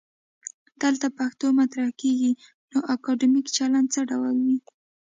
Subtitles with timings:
[0.81, 2.31] دلته پوښتنه مطرح کيږي:
[2.71, 4.57] نو اکادمیک چلند څه ډول وي؟